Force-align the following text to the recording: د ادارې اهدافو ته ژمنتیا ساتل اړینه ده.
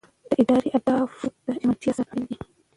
د 0.29 0.31
ادارې 0.41 0.69
اهدافو 0.75 1.27
ته 1.43 1.51
ژمنتیا 1.61 1.91
ساتل 1.97 2.11
اړینه 2.17 2.35
ده. 2.39 2.45